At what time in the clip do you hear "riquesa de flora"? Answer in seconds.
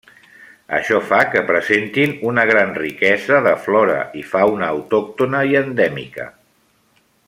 2.79-4.01